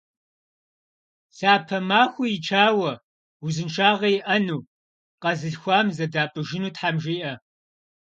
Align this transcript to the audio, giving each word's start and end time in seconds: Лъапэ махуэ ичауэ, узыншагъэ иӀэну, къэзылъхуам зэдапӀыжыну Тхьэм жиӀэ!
Лъапэ 1.37 1.77
махуэ 1.87 2.27
ичауэ, 2.37 2.93
узыншагъэ 3.45 4.09
иӀэну, 4.17 4.67
къэзылъхуам 5.21 5.87
зэдапӀыжыну 5.95 6.73
Тхьэм 6.75 6.97
жиӀэ! 7.03 7.33